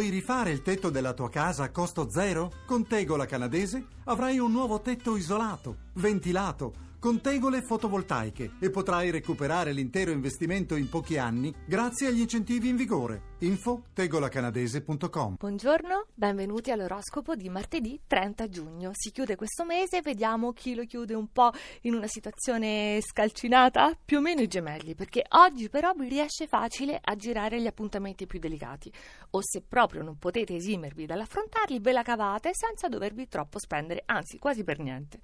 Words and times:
Vuoi 0.00 0.12
rifare 0.12 0.50
il 0.50 0.62
tetto 0.62 0.88
della 0.88 1.12
tua 1.12 1.28
casa 1.28 1.64
a 1.64 1.70
costo 1.70 2.08
zero? 2.08 2.50
Con 2.64 2.86
Tegola 2.86 3.26
Canadese 3.26 3.84
avrai 4.04 4.38
un 4.38 4.50
nuovo 4.50 4.80
tetto 4.80 5.14
isolato, 5.14 5.76
ventilato, 5.96 6.72
con 7.00 7.22
tegole 7.22 7.62
fotovoltaiche 7.62 8.52
e 8.60 8.68
potrai 8.68 9.10
recuperare 9.10 9.72
l'intero 9.72 10.10
investimento 10.10 10.76
in 10.76 10.90
pochi 10.90 11.16
anni 11.16 11.52
grazie 11.64 12.08
agli 12.08 12.20
incentivi 12.20 12.68
in 12.68 12.76
vigore. 12.76 13.36
Info 13.38 13.84
tegolacanadese.com 13.94 15.36
Buongiorno, 15.38 16.08
benvenuti 16.12 16.70
all'oroscopo 16.70 17.34
di 17.34 17.48
martedì 17.48 17.98
30 18.06 18.48
giugno. 18.50 18.90
Si 18.92 19.10
chiude 19.12 19.34
questo 19.34 19.64
mese, 19.64 20.02
vediamo 20.02 20.52
chi 20.52 20.74
lo 20.74 20.84
chiude 20.84 21.14
un 21.14 21.32
po' 21.32 21.50
in 21.82 21.94
una 21.94 22.06
situazione 22.06 22.98
scalcinata, 23.00 23.96
più 24.04 24.18
o 24.18 24.20
meno 24.20 24.42
i 24.42 24.46
gemelli, 24.46 24.94
perché 24.94 25.24
oggi 25.30 25.70
però 25.70 25.94
vi 25.94 26.06
riesce 26.06 26.46
facile 26.46 27.00
a 27.02 27.16
girare 27.16 27.62
gli 27.62 27.66
appuntamenti 27.66 28.26
più 28.26 28.38
delicati. 28.38 28.92
O 29.30 29.38
se 29.42 29.62
proprio 29.66 30.02
non 30.02 30.18
potete 30.18 30.54
esimervi 30.54 31.06
dall'affrontarli, 31.06 31.80
ve 31.80 31.92
la 31.92 32.02
cavate 32.02 32.50
senza 32.52 32.88
dovervi 32.88 33.26
troppo 33.26 33.58
spendere, 33.58 34.02
anzi 34.04 34.38
quasi 34.38 34.64
per 34.64 34.80
niente. 34.80 35.18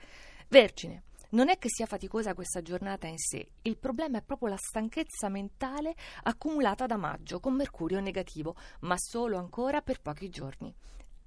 Vergine. 0.48 1.02
Non 1.30 1.48
è 1.48 1.58
che 1.58 1.68
sia 1.68 1.86
faticosa 1.86 2.34
questa 2.34 2.62
giornata 2.62 3.06
in 3.06 3.18
sé, 3.18 3.48
il 3.62 3.76
problema 3.76 4.18
è 4.18 4.22
proprio 4.22 4.48
la 4.48 4.56
stanchezza 4.56 5.28
mentale 5.28 5.94
accumulata 6.22 6.86
da 6.86 6.96
maggio 6.96 7.40
con 7.40 7.54
Mercurio 7.54 8.00
negativo, 8.00 8.54
ma 8.80 8.94
solo 8.96 9.36
ancora 9.36 9.80
per 9.80 10.00
pochi 10.00 10.28
giorni. 10.28 10.72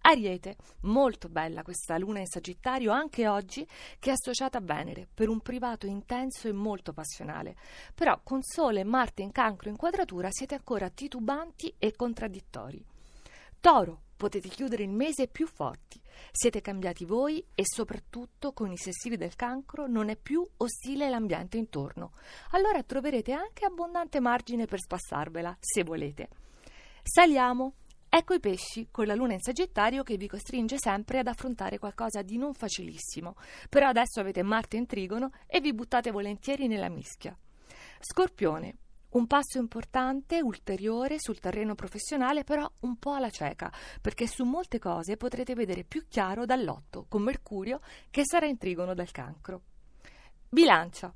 Ariete, 0.02 0.56
molto 0.84 1.28
bella 1.28 1.62
questa 1.62 1.98
luna 1.98 2.20
in 2.20 2.26
Sagittario 2.26 2.92
anche 2.92 3.28
oggi, 3.28 3.68
che 4.00 4.10
è 4.10 4.14
associata 4.14 4.58
a 4.58 4.62
Venere 4.62 5.08
per 5.14 5.28
un 5.28 5.42
privato 5.42 5.86
intenso 5.86 6.48
e 6.48 6.54
molto 6.54 6.94
passionale. 6.94 7.58
Però 7.94 8.22
con 8.24 8.42
Sole 8.42 8.80
e 8.80 8.86
Marte 8.86 9.22
in 9.22 9.32
cancro 9.32 9.70
in 9.70 9.76
quadratura 9.76 10.30
siete 10.32 10.56
ancora 10.56 10.90
titubanti 10.90 11.76
e 11.78 11.94
contraddittori. 11.96 12.84
Toro, 13.60 14.04
potete 14.16 14.48
chiudere 14.48 14.84
il 14.84 14.90
mese 14.90 15.28
più 15.28 15.46
forti. 15.48 16.00
Siete 16.32 16.62
cambiati 16.62 17.06
voi 17.06 17.44
e 17.56 17.64
soprattutto 17.66 18.54
con 18.54 18.72
i 18.72 18.78
sessili 18.78 19.18
del 19.18 19.36
cancro 19.36 19.88
non 19.88 20.10
è 20.10 20.16
più 20.16 20.48
ostile 20.58 21.10
l'ambiente 21.10 21.58
intorno. 21.58 22.14
Allora 22.52 22.84
troverete 22.84 23.32
anche 23.32 23.66
abbondante 23.66 24.20
margine 24.20 24.66
per 24.66 24.80
spassarvela, 24.80 25.58
se 25.60 25.84
volete. 25.84 26.30
Saliamo. 27.04 27.74
Ecco 28.12 28.34
i 28.34 28.40
pesci, 28.40 28.88
con 28.90 29.06
la 29.06 29.14
luna 29.14 29.34
in 29.34 29.40
Sagittario 29.40 30.02
che 30.02 30.18
vi 30.18 30.28
costringe 30.28 30.78
sempre 30.80 31.20
ad 31.20 31.28
affrontare 31.28 31.78
qualcosa 31.78 32.24
di 32.24 32.38
non 32.38 32.56
facilissimo. 32.56 33.36
Però 33.70 33.88
adesso 33.88 34.20
avete 34.20 34.42
Marte 34.42 34.78
in 34.78 34.88
trigono 34.88 35.32
e 35.46 35.62
vi 35.62 35.74
buttate 35.74 36.10
volentieri 36.10 36.68
nella 36.68 36.90
mischia. 36.90 37.38
Scorpione. 38.00 38.78
Un 39.10 39.26
passo 39.26 39.58
importante, 39.58 40.40
ulteriore 40.42 41.16
sul 41.20 41.40
terreno 41.40 41.74
professionale, 41.74 42.44
però 42.44 42.70
un 42.82 42.98
po' 42.98 43.14
alla 43.14 43.32
cieca, 43.32 43.72
perché 44.02 44.28
su 44.28 44.44
molte 44.44 44.78
cose 44.78 45.18
potrete 45.18 45.56
vedere 45.56 45.84
più 45.84 46.06
chiaro 46.08 46.46
dall'otto, 46.46 47.06
con 47.10 47.24
Mercurio 47.24 47.82
che 48.12 48.22
sarà 48.24 48.46
in 48.46 48.58
trigono 48.58 48.94
dal 48.94 49.10
cancro. 49.10 49.62
Bilancia. 50.48 51.12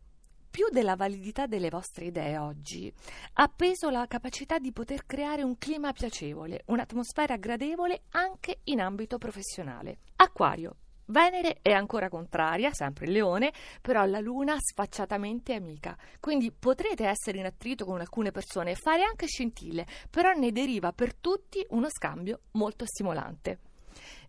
Più 0.50 0.68
della 0.72 0.96
validità 0.96 1.48
delle 1.48 1.70
vostre 1.70 2.06
idee 2.06 2.38
oggi, 2.38 2.94
ha 3.34 3.48
peso 3.48 3.90
la 3.90 4.06
capacità 4.08 4.60
di 4.60 4.72
poter 4.72 5.06
creare 5.06 5.42
un 5.42 5.58
clima 5.58 5.92
piacevole, 5.94 6.64
un'atmosfera 6.68 7.38
gradevole 7.38 8.04
anche 8.12 8.60
in 8.66 8.80
ambito 8.80 9.18
professionale. 9.18 9.98
Acquario. 10.16 10.76
Venere 11.06 11.60
è 11.62 11.72
ancora 11.72 12.08
contraria, 12.08 12.72
sempre 12.72 13.06
il 13.06 13.12
leone, 13.12 13.52
però 13.82 14.06
la 14.06 14.20
luna 14.20 14.56
sfacciatamente 14.58 15.54
amica, 15.54 15.98
quindi 16.20 16.52
potrete 16.52 17.06
essere 17.06 17.40
in 17.40 17.46
attrito 17.46 17.84
con 17.84 18.00
alcune 18.00 18.32
persone 18.32 18.72
e 18.72 18.76
fare 18.76 19.04
anche 19.04 19.28
scintille, 19.28 19.86
però 20.10 20.32
ne 20.32 20.54
deriva 20.54 20.94
per 20.94 21.14
tutti 21.16 21.66
uno 21.72 21.90
scambio 21.90 22.40
molto 22.52 22.86
stimolante. 22.86 23.60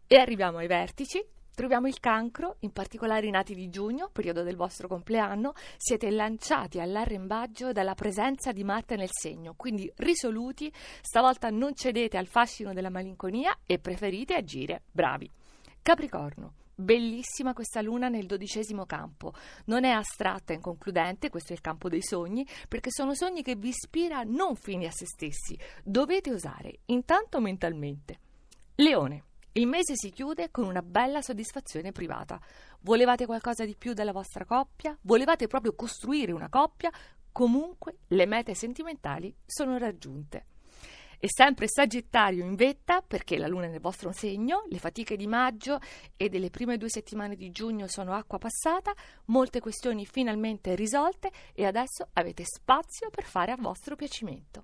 E 0.06 0.16
arriviamo 0.16 0.58
ai 0.58 0.66
vertici. 0.66 1.24
Troviamo 1.54 1.86
il 1.86 2.00
cancro, 2.00 2.56
in 2.60 2.72
particolare 2.72 3.28
i 3.28 3.30
nati 3.30 3.54
di 3.54 3.70
giugno, 3.70 4.10
periodo 4.12 4.42
del 4.42 4.56
vostro 4.56 4.88
compleanno, 4.88 5.52
siete 5.76 6.10
lanciati 6.10 6.80
all'arrembaggio 6.80 7.70
dalla 7.70 7.94
presenza 7.94 8.50
di 8.50 8.64
Marte 8.64 8.96
nel 8.96 9.10
segno, 9.12 9.54
quindi 9.56 9.88
risoluti, 9.98 10.72
stavolta 11.00 11.50
non 11.50 11.76
cedete 11.76 12.16
al 12.16 12.26
fascino 12.26 12.72
della 12.72 12.90
malinconia 12.90 13.56
e 13.64 13.78
preferite 13.78 14.34
agire. 14.34 14.82
Bravi. 14.90 15.30
Capricorno. 15.80 16.63
Bellissima 16.76 17.52
questa 17.52 17.80
luna 17.80 18.08
nel 18.08 18.26
dodicesimo 18.26 18.84
campo. 18.84 19.32
Non 19.66 19.84
è 19.84 19.90
astratta 19.90 20.52
e 20.52 20.56
inconcludente, 20.56 21.30
questo 21.30 21.52
è 21.52 21.54
il 21.54 21.60
campo 21.60 21.88
dei 21.88 22.02
sogni, 22.02 22.46
perché 22.68 22.90
sono 22.90 23.14
sogni 23.14 23.42
che 23.42 23.54
vi 23.54 23.68
ispira 23.68 24.22
non 24.24 24.56
fini 24.56 24.86
a 24.86 24.90
se 24.90 25.06
stessi. 25.06 25.58
Dovete 25.84 26.32
osare, 26.32 26.80
intanto 26.86 27.40
mentalmente. 27.40 28.18
Leone. 28.76 29.24
Il 29.52 29.68
mese 29.68 29.92
si 29.94 30.10
chiude 30.10 30.50
con 30.50 30.64
una 30.64 30.82
bella 30.82 31.22
soddisfazione 31.22 31.92
privata. 31.92 32.40
Volevate 32.80 33.24
qualcosa 33.24 33.64
di 33.64 33.76
più 33.76 33.92
dalla 33.92 34.10
vostra 34.10 34.44
coppia? 34.44 34.98
Volevate 35.02 35.46
proprio 35.46 35.76
costruire 35.76 36.32
una 36.32 36.48
coppia? 36.48 36.90
Comunque 37.30 37.98
le 38.08 38.26
mete 38.26 38.54
sentimentali 38.54 39.32
sono 39.46 39.78
raggiunte. 39.78 40.46
E 41.24 41.28
sempre 41.34 41.68
Sagittario 41.68 42.44
in 42.44 42.54
vetta, 42.54 43.00
perché 43.00 43.38
la 43.38 43.46
luna 43.46 43.64
è 43.64 43.68
nel 43.70 43.80
vostro 43.80 44.12
segno, 44.12 44.64
le 44.68 44.78
fatiche 44.78 45.16
di 45.16 45.26
maggio 45.26 45.78
e 46.18 46.28
delle 46.28 46.50
prime 46.50 46.76
due 46.76 46.90
settimane 46.90 47.34
di 47.34 47.50
giugno 47.50 47.86
sono 47.86 48.12
acqua 48.12 48.36
passata, 48.36 48.92
molte 49.28 49.58
questioni 49.58 50.04
finalmente 50.04 50.74
risolte 50.74 51.30
e 51.54 51.64
adesso 51.64 52.08
avete 52.12 52.44
spazio 52.44 53.08
per 53.08 53.24
fare 53.24 53.52
a 53.52 53.56
vostro 53.58 53.96
piacimento. 53.96 54.62